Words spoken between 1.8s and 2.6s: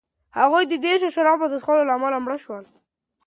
له امله مړ شو.